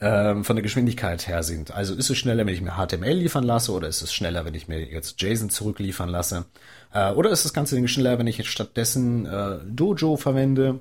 ähm, 0.00 0.44
von 0.44 0.56
der 0.56 0.62
Geschwindigkeit 0.62 1.26
her 1.26 1.42
sind. 1.42 1.70
Also 1.70 1.94
ist 1.94 2.10
es 2.10 2.18
schneller, 2.18 2.46
wenn 2.46 2.54
ich 2.54 2.60
mir 2.60 2.76
HTML 2.76 3.14
liefern 3.14 3.44
lasse 3.44 3.72
oder 3.72 3.88
ist 3.88 4.02
es 4.02 4.12
schneller, 4.12 4.44
wenn 4.44 4.54
ich 4.54 4.68
mir 4.68 4.84
jetzt 4.84 5.20
JSON 5.20 5.50
zurückliefern 5.50 6.08
lasse? 6.08 6.44
Äh, 6.92 7.12
oder 7.12 7.30
ist 7.30 7.44
das 7.44 7.52
ganze 7.52 7.74
Ding 7.74 7.88
schneller, 7.88 8.18
wenn 8.18 8.26
ich 8.26 8.38
jetzt 8.38 8.50
stattdessen 8.50 9.26
äh, 9.26 9.58
Dojo 9.66 10.16
verwende? 10.16 10.80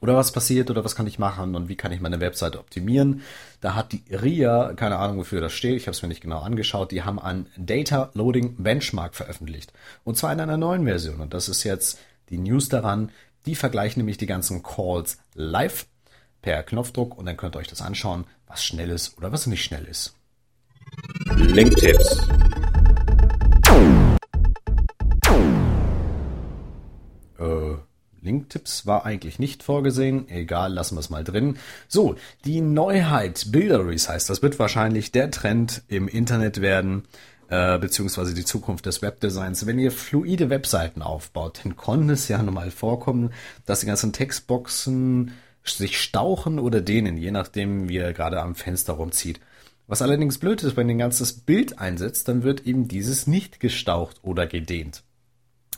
Oder 0.00 0.14
was 0.14 0.30
passiert 0.30 0.70
oder 0.70 0.84
was 0.84 0.94
kann 0.94 1.08
ich 1.08 1.18
machen 1.18 1.56
und 1.56 1.68
wie 1.68 1.74
kann 1.74 1.90
ich 1.90 2.00
meine 2.00 2.20
Webseite 2.20 2.60
optimieren? 2.60 3.22
Da 3.60 3.74
hat 3.74 3.90
die 3.90 4.04
RIA, 4.10 4.74
keine 4.74 4.96
Ahnung 4.96 5.18
wofür 5.18 5.40
das 5.40 5.52
steht, 5.52 5.76
ich 5.76 5.88
habe 5.88 5.96
es 5.96 6.02
mir 6.02 6.08
nicht 6.08 6.20
genau 6.20 6.38
angeschaut, 6.38 6.92
die 6.92 7.02
haben 7.02 7.18
einen 7.18 7.46
Data 7.56 8.10
Loading 8.14 8.62
Benchmark 8.62 9.16
veröffentlicht. 9.16 9.72
Und 10.04 10.16
zwar 10.16 10.32
in 10.32 10.40
einer 10.40 10.56
neuen 10.56 10.84
Version. 10.84 11.20
Und 11.20 11.34
das 11.34 11.48
ist 11.48 11.64
jetzt 11.64 11.98
die 12.30 12.38
News 12.38 12.68
daran. 12.68 13.10
Die 13.48 13.54
vergleichen 13.54 14.00
nämlich 14.00 14.18
die 14.18 14.26
ganzen 14.26 14.62
Calls 14.62 15.16
live 15.32 15.86
per 16.42 16.62
Knopfdruck 16.62 17.16
und 17.16 17.24
dann 17.24 17.38
könnt 17.38 17.56
ihr 17.56 17.60
euch 17.60 17.66
das 17.66 17.80
anschauen, 17.80 18.26
was 18.46 18.62
schnell 18.62 18.90
ist 18.90 19.16
oder 19.16 19.32
was 19.32 19.46
nicht 19.46 19.64
schnell 19.64 19.86
ist. 19.86 20.14
Linktipps. 21.34 22.28
Äh, 27.38 27.76
Linktipps 28.20 28.84
war 28.84 29.06
eigentlich 29.06 29.38
nicht 29.38 29.62
vorgesehen. 29.62 30.28
Egal, 30.28 30.74
lassen 30.74 30.96
wir 30.96 31.00
es 31.00 31.08
mal 31.08 31.24
drin. 31.24 31.56
So, 31.88 32.16
die 32.44 32.60
Neuheit 32.60 33.50
Builderies 33.50 34.10
heißt, 34.10 34.28
das 34.28 34.42
wird 34.42 34.58
wahrscheinlich 34.58 35.10
der 35.10 35.30
Trend 35.30 35.84
im 35.88 36.06
Internet 36.06 36.60
werden, 36.60 37.04
äh, 37.48 37.78
beziehungsweise 37.78 38.34
die 38.34 38.44
Zukunft 38.44 38.86
des 38.86 39.02
Webdesigns. 39.02 39.66
Wenn 39.66 39.78
ihr 39.78 39.90
fluide 39.90 40.50
Webseiten 40.50 41.02
aufbaut, 41.02 41.60
dann 41.64 41.76
konnte 41.76 42.12
es 42.12 42.28
ja 42.28 42.42
normal 42.42 42.70
vorkommen, 42.70 43.32
dass 43.66 43.80
die 43.80 43.86
ganzen 43.86 44.12
Textboxen 44.12 45.32
sich 45.64 46.00
stauchen 46.00 46.58
oder 46.58 46.80
dehnen, 46.80 47.16
je 47.16 47.30
nachdem, 47.30 47.88
wie 47.88 47.98
er 47.98 48.12
gerade 48.12 48.40
am 48.40 48.54
Fenster 48.54 48.94
rumzieht. 48.94 49.40
Was 49.86 50.02
allerdings 50.02 50.38
blöd 50.38 50.62
ist, 50.62 50.76
wenn 50.76 50.88
ihr 50.88 50.94
ein 50.94 50.98
ganzes 50.98 51.32
Bild 51.32 51.78
einsetzt, 51.78 52.28
dann 52.28 52.42
wird 52.42 52.66
eben 52.66 52.88
dieses 52.88 53.26
nicht 53.26 53.60
gestaucht 53.60 54.18
oder 54.22 54.46
gedehnt. 54.46 55.02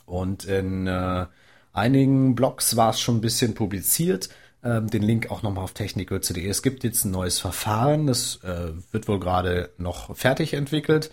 Und 0.06 0.44
in 0.44 0.88
äh, 0.88 1.26
einigen 1.72 2.34
Blogs 2.34 2.76
war 2.76 2.90
es 2.90 3.00
schon 3.00 3.18
ein 3.18 3.20
bisschen 3.20 3.54
publiziert. 3.54 4.28
Ähm, 4.62 4.88
den 4.88 5.02
Link 5.02 5.30
auch 5.30 5.42
nochmal 5.42 5.64
auf 5.64 5.72
technikwürze.de. 5.72 6.46
Es 6.46 6.62
gibt 6.62 6.84
jetzt 6.84 7.04
ein 7.04 7.12
neues 7.12 7.38
Verfahren, 7.38 8.06
das 8.06 8.40
äh, 8.42 8.72
wird 8.90 9.08
wohl 9.08 9.20
gerade 9.20 9.70
noch 9.78 10.14
fertig 10.16 10.52
entwickelt. 10.54 11.10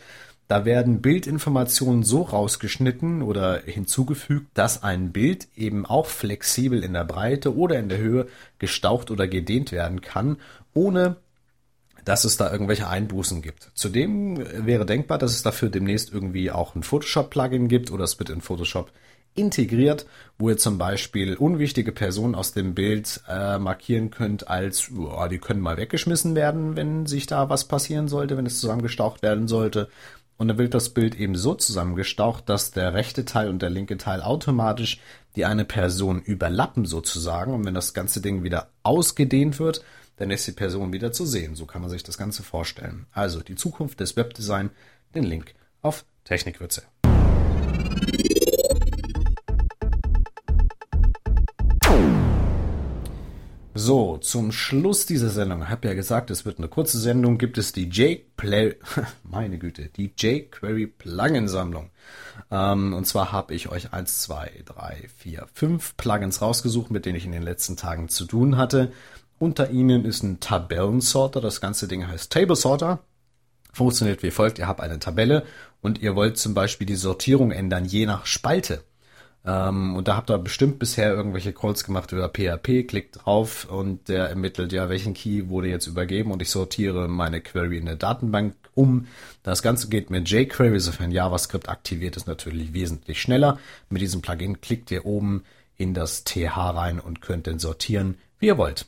Da 0.47 0.63
werden 0.63 1.01
Bildinformationen 1.01 2.03
so 2.03 2.21
rausgeschnitten 2.21 3.21
oder 3.21 3.61
hinzugefügt, 3.65 4.47
dass 4.53 4.81
ein 4.81 5.11
Bild 5.11 5.47
eben 5.55 5.85
auch 5.85 6.05
flexibel 6.05 6.83
in 6.83 6.93
der 6.93 7.03
Breite 7.03 7.55
oder 7.55 7.77
in 7.77 7.89
der 7.89 7.97
Höhe 7.97 8.27
gestaucht 8.57 9.11
oder 9.11 9.27
gedehnt 9.27 9.73
werden 9.73 9.99
kann, 9.99 10.37
ohne 10.73 11.17
dass 12.05 12.23
es 12.23 12.37
da 12.37 12.49
irgendwelche 12.49 12.87
Einbußen 12.87 13.41
gibt. 13.41 13.69
Zudem 13.73 14.37
wäre 14.65 14.85
denkbar, 14.85 15.17
dass 15.17 15.33
es 15.33 15.43
dafür 15.43 15.67
demnächst 15.67 16.13
irgendwie 16.13 16.51
auch 16.51 16.73
ein 16.73 16.83
Photoshop-Plugin 16.83 17.67
gibt 17.67 17.91
oder 17.91 18.05
es 18.05 18.17
wird 18.17 18.29
in 18.29 18.39
Photoshop 18.39 18.91
integriert, 19.37 20.05
wo 20.39 20.49
ihr 20.49 20.57
zum 20.57 20.77
Beispiel 20.77 21.35
unwichtige 21.35 21.91
Personen 21.91 22.35
aus 22.35 22.53
dem 22.53 22.73
Bild 22.73 23.21
äh, 23.29 23.59
markieren 23.59 24.09
könnt 24.09 24.47
als, 24.47 24.89
oh, 24.97 25.27
die 25.29 25.37
können 25.37 25.61
mal 25.61 25.77
weggeschmissen 25.77 26.35
werden, 26.35 26.75
wenn 26.75 27.05
sich 27.05 27.27
da 27.27 27.49
was 27.49 27.65
passieren 27.65 28.07
sollte, 28.07 28.37
wenn 28.37 28.45
es 28.45 28.59
zusammengestaucht 28.59 29.21
werden 29.21 29.47
sollte. 29.47 29.89
Und 30.37 30.47
dann 30.49 30.57
wird 30.57 30.73
das 30.73 30.89
Bild 30.89 31.15
eben 31.15 31.35
so 31.35 31.55
zusammengestaucht, 31.55 32.47
dass 32.47 32.71
der 32.71 32.93
rechte 32.93 33.25
Teil 33.25 33.49
und 33.49 33.61
der 33.61 33.71
linke 33.71 33.97
Teil 33.97 34.21
automatisch 34.21 34.99
die 35.35 35.45
eine 35.45 35.65
Person 35.65 36.21
überlappen 36.21 36.85
sozusagen. 36.85 37.53
Und 37.53 37.65
wenn 37.65 37.73
das 37.73 37.93
ganze 37.93 38.21
Ding 38.21 38.43
wieder 38.43 38.69
ausgedehnt 38.83 39.59
wird, 39.59 39.83
dann 40.17 40.31
ist 40.31 40.47
die 40.47 40.51
Person 40.51 40.93
wieder 40.93 41.11
zu 41.11 41.25
sehen. 41.25 41.55
So 41.55 41.65
kann 41.65 41.81
man 41.81 41.89
sich 41.89 42.03
das 42.03 42.17
Ganze 42.17 42.43
vorstellen. 42.43 43.07
Also 43.11 43.41
die 43.41 43.55
Zukunft 43.55 43.99
des 43.99 44.15
Webdesign, 44.15 44.69
den 45.15 45.23
Link 45.23 45.53
auf 45.81 46.05
Technikwürze. 46.23 46.83
So, 53.79 54.17
zum 54.17 54.51
Schluss 54.51 55.05
dieser 55.05 55.29
Sendung, 55.29 55.61
ich 55.61 55.69
habe 55.69 55.87
ja 55.87 55.93
gesagt, 55.93 56.31
es 56.31 56.45
wird 56.45 56.57
eine 56.57 56.67
kurze 56.67 56.97
Sendung, 56.97 57.37
gibt 57.37 57.59
es 57.59 57.73
die 57.73 57.87
jQuery, 57.87 58.77
meine 59.23 59.59
Güte, 59.59 59.91
die 59.95 60.11
jQuery 60.17 60.87
Plugin-Sammlung. 60.87 61.91
Ähm, 62.49 62.95
und 62.95 63.05
zwar 63.05 63.31
habe 63.31 63.53
ich 63.53 63.69
euch 63.69 63.93
eins, 63.93 64.23
zwei, 64.23 64.49
drei, 64.65 65.07
vier, 65.17 65.45
fünf 65.53 65.95
Plugins 65.95 66.41
rausgesucht, 66.41 66.89
mit 66.89 67.05
denen 67.05 67.17
ich 67.17 67.25
in 67.25 67.31
den 67.31 67.43
letzten 67.43 67.77
Tagen 67.77 68.09
zu 68.09 68.25
tun 68.25 68.57
hatte. 68.57 68.91
Unter 69.37 69.69
ihnen 69.69 70.05
ist 70.05 70.23
ein 70.23 70.39
Tabellensorter, 70.39 71.39
das 71.39 71.61
ganze 71.61 71.87
Ding 71.87 72.07
heißt 72.07 72.31
Table 72.31 72.55
Sorter. 72.55 73.03
Funktioniert 73.73 74.23
wie 74.23 74.31
folgt, 74.31 74.57
ihr 74.57 74.67
habt 74.67 74.81
eine 74.81 74.97
Tabelle 74.97 75.45
und 75.81 76.01
ihr 76.01 76.15
wollt 76.15 76.39
zum 76.39 76.55
Beispiel 76.55 76.87
die 76.87 76.95
Sortierung 76.95 77.51
ändern, 77.51 77.85
je 77.85 78.07
nach 78.07 78.25
Spalte. 78.25 78.83
Ähm, 79.47 79.95
und 79.95 80.09
da 80.09 80.17
habt 80.17 80.29
ihr 80.29 80.37
bestimmt 80.37 80.77
bisher 80.77 81.13
irgendwelche 81.13 81.53
Calls 81.53 81.85
gemacht 81.85 82.11
über 82.11 82.27
PHP, 82.27 82.85
klickt 82.85 83.25
drauf 83.25 83.65
und 83.71 84.09
der 84.09 84.27
ermittelt 84.27 84.73
ja, 84.73 84.89
welchen 84.89 85.13
Key 85.13 85.47
wurde 85.47 85.69
jetzt 85.69 85.87
übergeben 85.87 86.31
und 86.31 86.41
ich 86.41 86.49
sortiere 86.49 87.07
meine 87.07 87.39
Query 87.39 87.77
in 87.77 87.85
der 87.85 87.95
Datenbank 87.95 88.55
um. 88.75 89.07
Das 89.43 89.63
Ganze 89.63 89.87
geht 89.87 90.09
mit 90.09 90.29
jQuery, 90.29 90.81
sofern 90.81 91.11
JavaScript 91.11 91.69
aktiviert 91.69 92.17
ist, 92.17 92.27
natürlich 92.27 92.73
wesentlich 92.73 93.21
schneller. 93.21 93.57
Mit 93.89 94.01
diesem 94.01 94.21
Plugin 94.21 94.59
klickt 94.59 94.91
ihr 94.91 95.05
oben 95.05 95.45
in 95.77 95.93
das 95.93 96.25
TH 96.25 96.57
rein 96.57 96.99
und 96.99 97.21
könnt 97.21 97.47
dann 97.47 97.59
sortieren, 97.59 98.17
wie 98.39 98.47
ihr 98.47 98.57
wollt. 98.57 98.85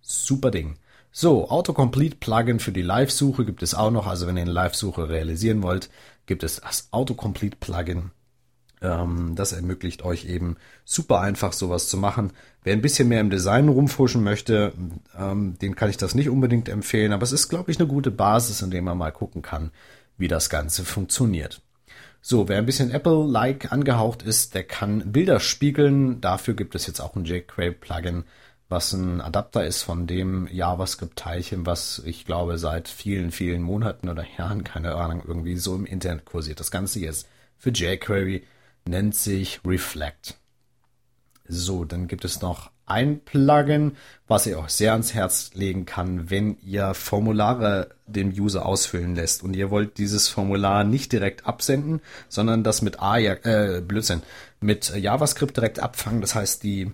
Super 0.00 0.50
Ding. 0.50 0.78
So, 1.12 1.50
Autocomplete 1.50 2.16
Plugin 2.16 2.60
für 2.60 2.72
die 2.72 2.82
Live-Suche 2.82 3.44
gibt 3.44 3.62
es 3.62 3.74
auch 3.74 3.90
noch. 3.90 4.06
Also 4.06 4.26
wenn 4.26 4.38
ihr 4.38 4.42
eine 4.42 4.52
Live-Suche 4.52 5.10
realisieren 5.10 5.62
wollt, 5.62 5.90
gibt 6.24 6.44
es 6.44 6.60
das 6.60 6.88
Autocomplete 6.92 7.58
Plugin 7.58 8.10
das 8.80 9.52
ermöglicht 9.52 10.04
euch 10.04 10.26
eben 10.26 10.56
super 10.84 11.20
einfach 11.20 11.52
sowas 11.52 11.88
zu 11.88 11.96
machen. 11.96 12.32
Wer 12.62 12.74
ein 12.74 12.82
bisschen 12.82 13.08
mehr 13.08 13.20
im 13.20 13.30
Design 13.30 13.68
rumfuschen 13.68 14.22
möchte, 14.22 14.72
ähm, 15.18 15.56
den 15.58 15.76
kann 15.76 15.88
ich 15.88 15.96
das 15.96 16.14
nicht 16.14 16.28
unbedingt 16.28 16.68
empfehlen, 16.68 17.12
aber 17.12 17.22
es 17.22 17.32
ist, 17.32 17.48
glaube 17.48 17.70
ich, 17.70 17.78
eine 17.78 17.88
gute 17.88 18.10
Basis, 18.10 18.60
in 18.60 18.70
der 18.70 18.82
man 18.82 18.98
mal 18.98 19.12
gucken 19.12 19.40
kann, 19.40 19.70
wie 20.18 20.28
das 20.28 20.50
Ganze 20.50 20.84
funktioniert. 20.84 21.62
So, 22.20 22.48
wer 22.48 22.58
ein 22.58 22.66
bisschen 22.66 22.90
Apple-like 22.90 23.72
angehaucht 23.72 24.22
ist, 24.22 24.54
der 24.54 24.64
kann 24.64 25.12
Bilder 25.12 25.38
spiegeln. 25.38 26.20
Dafür 26.20 26.54
gibt 26.54 26.74
es 26.74 26.86
jetzt 26.86 27.00
auch 27.00 27.14
ein 27.14 27.24
jQuery-Plugin, 27.24 28.24
was 28.68 28.92
ein 28.92 29.20
Adapter 29.20 29.64
ist 29.64 29.84
von 29.84 30.06
dem 30.08 30.48
JavaScript-Teilchen, 30.50 31.66
was 31.66 32.02
ich 32.04 32.24
glaube 32.24 32.58
seit 32.58 32.88
vielen, 32.88 33.30
vielen 33.30 33.62
Monaten 33.62 34.08
oder 34.08 34.24
Jahren, 34.36 34.64
keine 34.64 34.96
Ahnung, 34.96 35.22
irgendwie 35.26 35.56
so 35.56 35.76
im 35.76 35.86
Internet 35.86 36.24
kursiert. 36.24 36.58
Das 36.58 36.72
Ganze 36.72 36.98
jetzt 36.98 37.28
für 37.58 37.70
jQuery 37.70 38.42
nennt 38.86 39.14
sich 39.14 39.60
Reflect. 39.64 40.38
So, 41.48 41.84
dann 41.84 42.08
gibt 42.08 42.24
es 42.24 42.40
noch 42.40 42.70
ein 42.86 43.20
Plugin, 43.20 43.96
was 44.28 44.46
ihr 44.46 44.58
auch 44.58 44.68
sehr 44.68 44.92
ans 44.92 45.12
Herz 45.12 45.50
legen 45.54 45.86
kann, 45.86 46.30
wenn 46.30 46.56
ihr 46.58 46.94
Formulare 46.94 47.90
dem 48.06 48.30
User 48.30 48.64
ausfüllen 48.64 49.16
lässt 49.16 49.42
und 49.42 49.54
ihr 49.54 49.70
wollt 49.70 49.98
dieses 49.98 50.28
Formular 50.28 50.84
nicht 50.84 51.12
direkt 51.12 51.46
absenden, 51.46 52.00
sondern 52.28 52.62
das 52.62 52.82
mit 52.82 53.00
Ajax, 53.00 53.44
äh, 53.44 53.80
Blödsinn, 53.80 54.22
mit 54.60 54.94
JavaScript 54.96 55.56
direkt 55.56 55.80
abfangen. 55.80 56.20
Das 56.20 56.34
heißt, 56.34 56.62
die 56.62 56.92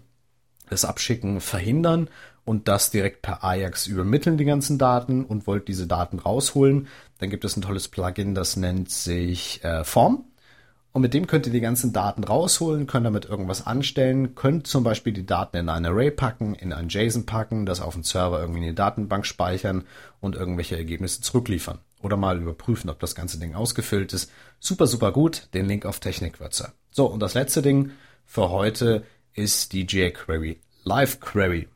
das 0.70 0.86
Abschicken 0.86 1.40
verhindern 1.40 2.08
und 2.44 2.68
das 2.68 2.90
direkt 2.90 3.20
per 3.20 3.44
Ajax 3.44 3.86
übermitteln, 3.86 4.38
die 4.38 4.46
ganzen 4.46 4.78
Daten 4.78 5.24
und 5.24 5.46
wollt 5.46 5.68
diese 5.68 5.86
Daten 5.86 6.18
rausholen, 6.18 6.88
dann 7.18 7.28
gibt 7.28 7.44
es 7.44 7.56
ein 7.56 7.62
tolles 7.62 7.88
Plugin, 7.88 8.34
das 8.34 8.56
nennt 8.56 8.90
sich 8.90 9.62
äh, 9.62 9.84
Form. 9.84 10.24
Und 10.92 11.00
mit 11.00 11.14
dem 11.14 11.26
könnt 11.26 11.46
ihr 11.46 11.52
die 11.52 11.60
ganzen 11.60 11.94
Daten 11.94 12.22
rausholen, 12.22 12.86
könnt 12.86 13.06
damit 13.06 13.24
irgendwas 13.24 13.66
anstellen, 13.66 14.34
könnt 14.34 14.66
zum 14.66 14.84
Beispiel 14.84 15.14
die 15.14 15.24
Daten 15.24 15.56
in 15.56 15.70
ein 15.70 15.86
Array 15.86 16.10
packen, 16.10 16.54
in 16.54 16.74
ein 16.74 16.88
JSON 16.88 17.24
packen, 17.24 17.64
das 17.64 17.80
auf 17.80 17.94
dem 17.94 18.02
Server 18.02 18.40
irgendwie 18.40 18.60
in 18.60 18.66
die 18.66 18.74
Datenbank 18.74 19.24
speichern 19.24 19.84
und 20.20 20.36
irgendwelche 20.36 20.76
Ergebnisse 20.76 21.22
zurückliefern. 21.22 21.78
Oder 22.02 22.18
mal 22.18 22.38
überprüfen, 22.38 22.90
ob 22.90 23.00
das 23.00 23.14
ganze 23.14 23.38
Ding 23.38 23.54
ausgefüllt 23.54 24.12
ist. 24.12 24.30
Super, 24.60 24.86
super 24.86 25.12
gut. 25.12 25.48
Den 25.54 25.66
Link 25.66 25.86
auf 25.86 25.98
Technikwürze. 25.98 26.72
So, 26.90 27.06
und 27.06 27.20
das 27.20 27.34
letzte 27.34 27.62
Ding 27.62 27.92
für 28.26 28.50
heute 28.50 29.04
ist 29.34 29.72
die 29.72 29.86
jQuery 29.86 30.60
Live 30.84 31.20
Query. 31.20 31.68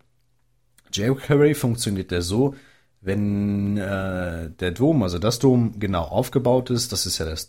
jQuery 0.93 1.55
funktioniert 1.55 2.13
ja 2.13 2.21
so, 2.21 2.55
wenn 3.01 3.79
äh, 3.79 4.51
der 4.51 4.73
DOM, 4.73 5.03
also 5.03 5.19
das 5.19 5.39
DOM 5.39 5.79
genau 5.79 6.03
aufgebaut 6.03 6.71
ist, 6.71 6.93
das 6.93 7.07
ist 7.07 7.19
ja 7.19 7.25
das 7.25 7.49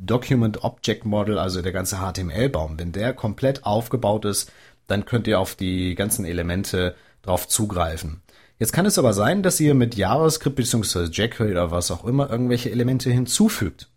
Document 0.00 0.64
Object 0.64 1.04
Model, 1.04 1.38
also 1.38 1.62
der 1.62 1.72
ganze 1.72 1.96
HTML-Baum, 1.96 2.78
wenn 2.78 2.92
der 2.92 3.12
komplett 3.12 3.64
aufgebaut 3.64 4.24
ist, 4.24 4.50
dann 4.86 5.04
könnt 5.04 5.26
ihr 5.26 5.38
auf 5.38 5.54
die 5.54 5.94
ganzen 5.94 6.24
Elemente 6.24 6.94
drauf 7.22 7.46
zugreifen. 7.46 8.22
Jetzt 8.58 8.72
kann 8.72 8.86
es 8.86 8.98
aber 8.98 9.12
sein, 9.12 9.42
dass 9.42 9.60
ihr 9.60 9.74
mit 9.74 9.94
JavaScript 9.94 10.56
bzw. 10.56 11.04
jQuery 11.04 11.52
oder 11.52 11.70
was 11.70 11.90
auch 11.90 12.04
immer 12.04 12.30
irgendwelche 12.30 12.70
Elemente 12.70 13.10
hinzufügt. 13.10 13.90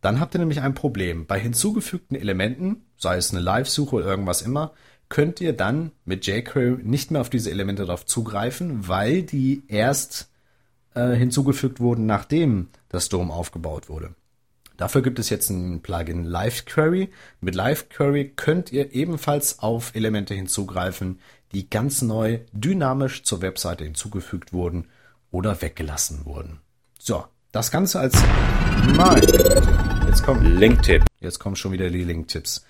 Dann 0.00 0.20
habt 0.20 0.34
ihr 0.34 0.38
nämlich 0.38 0.60
ein 0.60 0.74
Problem. 0.74 1.26
Bei 1.26 1.40
hinzugefügten 1.40 2.16
Elementen, 2.16 2.84
sei 2.96 3.16
es 3.16 3.32
eine 3.32 3.40
Live-Suche 3.40 3.96
oder 3.96 4.06
irgendwas 4.06 4.42
immer, 4.42 4.72
könnt 5.08 5.40
ihr 5.40 5.52
dann 5.52 5.92
mit 6.04 6.26
jQuery 6.26 6.82
nicht 6.84 7.10
mehr 7.10 7.20
auf 7.20 7.30
diese 7.30 7.50
Elemente 7.50 7.84
darauf 7.84 8.06
zugreifen, 8.06 8.86
weil 8.86 9.22
die 9.22 9.62
erst 9.68 10.30
äh, 10.94 11.14
hinzugefügt 11.14 11.80
wurden, 11.80 12.06
nachdem 12.06 12.68
das 12.88 13.08
DOM 13.08 13.30
aufgebaut 13.30 13.88
wurde. 13.88 14.14
Dafür 14.78 15.02
gibt 15.02 15.18
es 15.18 15.28
jetzt 15.28 15.50
ein 15.50 15.82
Plugin 15.82 16.24
LiveQuery. 16.24 17.10
Mit 17.40 17.56
LiveQuery 17.56 18.32
könnt 18.36 18.72
ihr 18.72 18.94
ebenfalls 18.94 19.58
auf 19.58 19.94
Elemente 19.96 20.34
hinzugreifen, 20.34 21.18
die 21.52 21.68
ganz 21.68 22.00
neu 22.00 22.38
dynamisch 22.52 23.24
zur 23.24 23.42
Webseite 23.42 23.82
hinzugefügt 23.82 24.52
wurden 24.52 24.86
oder 25.32 25.60
weggelassen 25.60 26.24
wurden. 26.24 26.60
So, 26.96 27.24
das 27.50 27.72
Ganze 27.72 27.98
als 27.98 28.16
mein. 28.94 29.20
Jetzt 30.06 30.22
kommt 30.22 30.44
Link-Tipp. 30.44 31.04
Jetzt 31.18 31.40
kommen 31.40 31.56
schon 31.56 31.72
wieder 31.72 31.90
die 31.90 32.04
Link-Tipps. 32.04 32.64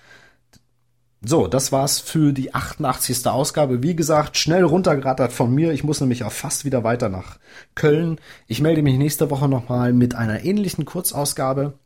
So, 1.21 1.45
das 1.45 1.71
war's 1.71 1.99
für 1.99 2.33
die 2.33 2.55
88. 2.55 3.27
Ausgabe. 3.27 3.83
Wie 3.83 3.95
gesagt, 3.95 4.35
schnell 4.35 4.63
runtergerattert 4.63 5.31
von 5.31 5.53
mir. 5.53 5.73
Ich 5.73 5.83
muss 5.83 6.01
nämlich 6.01 6.23
auch 6.23 6.31
fast 6.31 6.65
wieder 6.65 6.83
weiter 6.83 7.09
nach 7.09 7.37
Köln. 7.75 8.19
Ich 8.47 8.61
melde 8.61 8.81
mich 8.81 8.97
nächste 8.97 9.29
Woche 9.29 9.47
nochmal 9.47 9.93
mit 9.93 10.15
einer 10.15 10.43
ähnlichen 10.43 10.85
Kurzausgabe. 10.85 11.77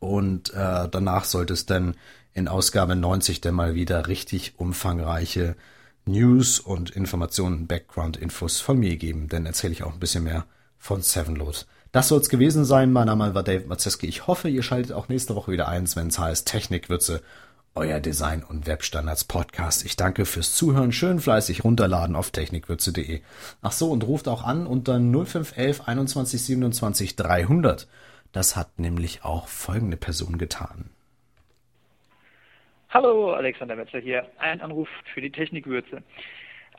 Und 0.00 0.52
äh, 0.54 0.88
danach 0.88 1.24
sollte 1.24 1.52
es 1.52 1.66
dann 1.66 1.94
in 2.34 2.48
Ausgabe 2.48 2.96
90 2.96 3.40
dann 3.40 3.54
mal 3.54 3.74
wieder 3.74 4.08
richtig 4.08 4.54
umfangreiche 4.58 5.56
News 6.04 6.60
und 6.60 6.90
Informationen, 6.90 7.66
Background-Infos 7.66 8.60
von 8.60 8.78
mir 8.78 8.96
geben. 8.96 9.28
Dann 9.28 9.46
erzähle 9.46 9.72
ich 9.72 9.82
auch 9.82 9.92
ein 9.92 10.00
bisschen 10.00 10.24
mehr 10.24 10.44
von 10.78 11.02
Sevenload. 11.02 11.58
Das 11.92 12.08
soll 12.08 12.20
es 12.20 12.28
gewesen 12.28 12.64
sein. 12.64 12.92
Mein 12.92 13.06
Name 13.06 13.34
war 13.34 13.42
Dave 13.42 13.66
Mazeski. 13.66 14.06
Ich 14.06 14.26
hoffe, 14.26 14.48
ihr 14.48 14.62
schaltet 14.62 14.92
auch 14.92 15.08
nächste 15.08 15.34
Woche 15.34 15.50
wieder 15.50 15.68
ein, 15.68 15.88
wenn 15.96 16.08
es 16.08 16.18
heißt 16.18 16.46
Technikwürze 16.46 17.22
euer 17.76 18.00
Design- 18.00 18.42
und 18.42 18.66
Webstandards-Podcast. 18.66 19.84
Ich 19.84 19.96
danke 19.96 20.24
fürs 20.24 20.54
Zuhören. 20.54 20.92
Schön 20.92 21.20
fleißig 21.20 21.64
runterladen 21.64 22.16
auf 22.16 22.30
technikwürze.de. 22.30 23.20
Ach 23.62 23.72
so, 23.72 23.90
und 23.90 24.04
ruft 24.04 24.28
auch 24.28 24.44
an 24.44 24.66
unter 24.66 24.98
0511 24.98 25.86
21 25.86 26.42
27 26.42 27.16
300. 27.16 27.86
Das 28.36 28.54
hat 28.54 28.78
nämlich 28.78 29.24
auch 29.24 29.48
folgende 29.48 29.96
Person 29.96 30.36
getan. 30.36 30.90
Hallo, 32.90 33.32
Alexander 33.32 33.78
Wetzer 33.78 33.98
hier. 33.98 34.30
Ein 34.36 34.60
Anruf 34.60 34.90
für 35.14 35.22
die 35.22 35.32
Technikwürze. 35.32 36.02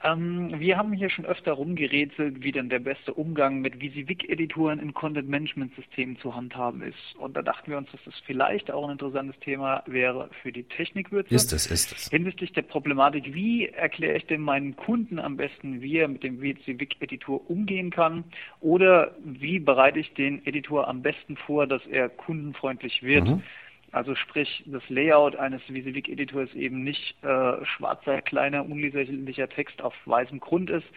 Ähm, 0.03 0.59
wir 0.59 0.77
haben 0.77 0.93
hier 0.93 1.09
schon 1.09 1.25
öfter 1.25 1.53
rumgerätselt, 1.53 2.43
wie 2.43 2.51
denn 2.51 2.69
der 2.69 2.79
beste 2.79 3.13
Umgang 3.13 3.61
mit 3.61 3.79
VisiVig-Editoren 3.81 4.79
in 4.79 4.93
Content-Management-Systemen 4.93 6.17
zu 6.19 6.35
handhaben 6.35 6.81
ist. 6.81 7.15
Und 7.17 7.35
da 7.35 7.41
dachten 7.41 7.71
wir 7.71 7.77
uns, 7.77 7.89
dass 7.91 8.03
das 8.05 8.13
vielleicht 8.25 8.69
auch 8.71 8.85
ein 8.85 8.91
interessantes 8.91 9.39
Thema 9.39 9.83
wäre 9.87 10.29
für 10.41 10.51
die 10.51 10.63
Technikwürze. 10.63 11.33
Ist 11.33 11.51
es, 11.53 11.67
ist 11.67 11.91
es. 11.91 12.09
Hinsichtlich 12.09 12.53
der 12.53 12.61
Problematik, 12.61 13.33
wie 13.33 13.67
erkläre 13.67 14.17
ich 14.17 14.25
denn 14.27 14.41
meinen 14.41 14.75
Kunden 14.75 15.19
am 15.19 15.37
besten, 15.37 15.81
wie 15.81 15.97
er 15.97 16.07
mit 16.07 16.23
dem 16.23 16.41
VisiVig-Editor 16.41 17.49
umgehen 17.49 17.89
kann? 17.89 18.23
Oder 18.59 19.15
wie 19.23 19.59
bereite 19.59 19.99
ich 19.99 20.13
den 20.13 20.45
Editor 20.45 20.87
am 20.87 21.01
besten 21.01 21.37
vor, 21.37 21.65
dass 21.67 21.85
er 21.87 22.09
kundenfreundlich 22.09 23.01
wird? 23.03 23.25
Mhm. 23.25 23.43
Also 23.91 24.15
sprich, 24.15 24.63
das 24.65 24.84
Layout 24.89 25.36
eines 25.36 25.62
VisiVig-Editors 25.70 26.53
eben 26.53 26.84
nicht 26.84 27.15
äh, 27.24 27.65
schwarzer, 27.65 28.22
kleiner, 28.22 28.65
unleserlicher 28.65 29.48
Text 29.48 29.82
auf 29.82 29.94
weißem 30.06 30.39
Grund 30.39 30.70
ist, 30.70 30.88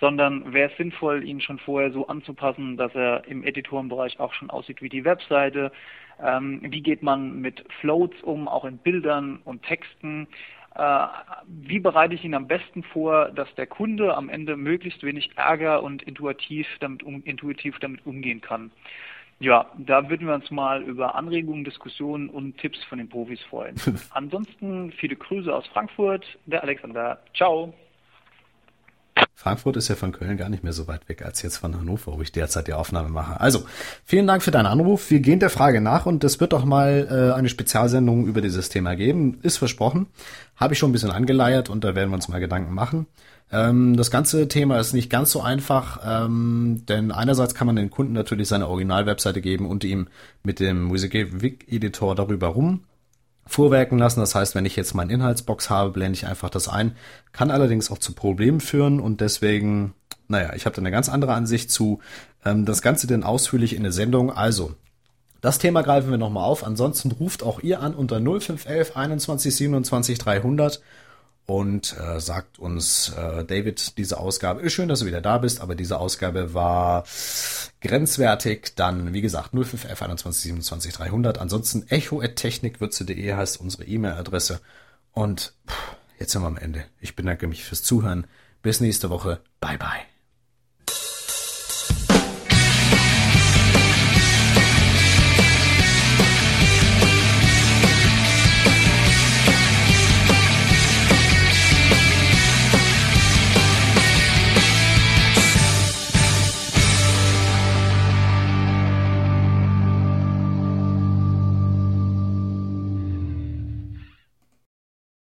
sondern 0.00 0.52
wäre 0.52 0.70
es 0.70 0.76
sinnvoll, 0.76 1.22
ihn 1.22 1.40
schon 1.40 1.60
vorher 1.60 1.92
so 1.92 2.08
anzupassen, 2.08 2.76
dass 2.76 2.92
er 2.94 3.24
im 3.28 3.44
Editorenbereich 3.44 4.18
auch 4.18 4.34
schon 4.34 4.50
aussieht 4.50 4.82
wie 4.82 4.88
die 4.88 5.04
Webseite. 5.04 5.70
Ähm, 6.20 6.60
wie 6.62 6.82
geht 6.82 7.04
man 7.04 7.40
mit 7.40 7.64
Floats 7.80 8.20
um, 8.22 8.48
auch 8.48 8.64
in 8.64 8.78
Bildern 8.78 9.38
und 9.44 9.62
Texten? 9.62 10.26
Äh, 10.74 11.06
wie 11.46 11.78
bereite 11.78 12.14
ich 12.14 12.24
ihn 12.24 12.34
am 12.34 12.48
besten 12.48 12.82
vor, 12.82 13.30
dass 13.30 13.54
der 13.54 13.68
Kunde 13.68 14.16
am 14.16 14.28
Ende 14.28 14.56
möglichst 14.56 15.04
wenig 15.04 15.30
Ärger 15.36 15.82
und 15.84 16.02
intuitiv 16.02 16.66
damit, 16.80 17.04
um, 17.04 17.22
intuitiv 17.24 17.78
damit 17.78 18.04
umgehen 18.04 18.40
kann? 18.40 18.72
Ja, 19.42 19.66
da 19.76 20.08
würden 20.08 20.28
wir 20.28 20.34
uns 20.34 20.52
mal 20.52 20.84
über 20.84 21.16
Anregungen, 21.16 21.64
Diskussionen 21.64 22.30
und 22.30 22.56
Tipps 22.58 22.78
von 22.84 22.98
den 22.98 23.08
Profis 23.08 23.40
freuen. 23.50 23.74
Ansonsten 24.10 24.92
viele 24.92 25.16
Grüße 25.16 25.52
aus 25.52 25.66
Frankfurt, 25.66 26.24
der 26.46 26.62
Alexander. 26.62 27.18
Ciao. 27.34 27.74
Frankfurt 29.34 29.76
ist 29.76 29.88
ja 29.88 29.96
von 29.96 30.12
Köln 30.12 30.36
gar 30.36 30.48
nicht 30.48 30.62
mehr 30.62 30.72
so 30.72 30.86
weit 30.86 31.08
weg 31.08 31.24
als 31.24 31.42
jetzt 31.42 31.56
von 31.56 31.76
Hannover, 31.76 32.16
wo 32.16 32.22
ich 32.22 32.30
derzeit 32.30 32.68
die 32.68 32.72
Aufnahme 32.72 33.08
mache. 33.08 33.40
Also, 33.40 33.66
vielen 34.04 34.28
Dank 34.28 34.44
für 34.44 34.52
deinen 34.52 34.66
Anruf. 34.66 35.10
Wir 35.10 35.18
gehen 35.18 35.40
der 35.40 35.50
Frage 35.50 35.80
nach 35.80 36.06
und 36.06 36.22
es 36.22 36.38
wird 36.38 36.52
doch 36.52 36.64
mal 36.64 37.08
äh, 37.10 37.36
eine 37.36 37.48
Spezialsendung 37.48 38.26
über 38.28 38.42
dieses 38.42 38.68
Thema 38.68 38.94
geben. 38.94 39.40
Ist 39.42 39.56
versprochen. 39.56 40.06
Habe 40.54 40.74
ich 40.74 40.78
schon 40.78 40.90
ein 40.90 40.92
bisschen 40.92 41.10
angeleiert 41.10 41.68
und 41.68 41.82
da 41.82 41.96
werden 41.96 42.10
wir 42.10 42.14
uns 42.14 42.28
mal 42.28 42.38
Gedanken 42.38 42.74
machen. 42.74 43.08
Ähm, 43.52 43.96
das 43.96 44.10
ganze 44.10 44.48
Thema 44.48 44.78
ist 44.78 44.94
nicht 44.94 45.10
ganz 45.10 45.30
so 45.30 45.42
einfach, 45.42 46.00
ähm, 46.04 46.84
denn 46.88 47.12
einerseits 47.12 47.54
kann 47.54 47.66
man 47.66 47.76
den 47.76 47.90
Kunden 47.90 48.14
natürlich 48.14 48.48
seine 48.48 48.66
Original-Webseite 48.66 49.42
geben 49.42 49.66
und 49.66 49.84
ihm 49.84 50.08
mit 50.42 50.58
dem 50.58 50.84
Music-Editor 50.84 52.14
darüber 52.14 52.48
rum 52.48 52.84
vorwerken 53.46 53.98
lassen. 53.98 54.20
Das 54.20 54.34
heißt, 54.34 54.54
wenn 54.54 54.64
ich 54.64 54.76
jetzt 54.76 54.94
meine 54.94 55.12
Inhaltsbox 55.12 55.68
habe, 55.68 55.90
blende 55.90 56.16
ich 56.16 56.26
einfach 56.26 56.48
das 56.48 56.68
ein. 56.68 56.96
Kann 57.32 57.50
allerdings 57.50 57.90
auch 57.90 57.98
zu 57.98 58.14
Problemen 58.14 58.60
führen 58.60 59.00
und 59.00 59.20
deswegen, 59.20 59.92
naja, 60.28 60.54
ich 60.54 60.64
habe 60.64 60.74
da 60.74 60.80
eine 60.80 60.90
ganz 60.90 61.10
andere 61.10 61.34
Ansicht 61.34 61.70
zu. 61.70 62.00
Ähm, 62.46 62.64
das 62.64 62.80
Ganze 62.80 63.06
denn 63.06 63.22
ausführlich 63.22 63.76
in 63.76 63.82
der 63.82 63.92
Sendung. 63.92 64.32
Also, 64.32 64.74
das 65.42 65.58
Thema 65.58 65.82
greifen 65.82 66.10
wir 66.10 66.18
nochmal 66.18 66.44
auf. 66.44 66.64
Ansonsten 66.64 67.12
ruft 67.12 67.42
auch 67.42 67.60
ihr 67.60 67.80
an 67.80 67.94
unter 67.94 68.18
0511 68.20 68.96
21 68.96 69.56
27 69.56 70.18
300 70.18 70.80
und 71.46 71.96
äh, 71.98 72.20
sagt 72.20 72.58
uns, 72.58 73.10
äh, 73.10 73.44
David, 73.44 73.98
diese 73.98 74.18
Ausgabe 74.18 74.60
ist 74.60 74.72
schön, 74.74 74.88
dass 74.88 75.00
du 75.00 75.06
wieder 75.06 75.20
da 75.20 75.38
bist, 75.38 75.60
aber 75.60 75.74
diese 75.74 75.98
Ausgabe 75.98 76.54
war 76.54 77.04
grenzwertig. 77.80 78.74
Dann, 78.76 79.12
wie 79.12 79.22
gesagt, 79.22 79.50
0511 79.52 80.02
21 80.02 80.42
27 80.42 80.92
300. 80.94 81.38
Ansonsten 81.38 81.84
echo.technikwürze.de 81.88 83.34
heißt 83.34 83.60
unsere 83.60 83.84
E-Mail-Adresse. 83.84 84.60
Und 85.12 85.54
pff, 85.68 85.96
jetzt 86.18 86.32
sind 86.32 86.42
wir 86.42 86.48
am 86.48 86.56
Ende. 86.56 86.84
Ich 87.00 87.16
bedanke 87.16 87.46
mich 87.46 87.64
fürs 87.64 87.82
Zuhören. 87.82 88.26
Bis 88.62 88.80
nächste 88.80 89.10
Woche. 89.10 89.40
Bye 89.60 89.78
bye. 89.78 90.11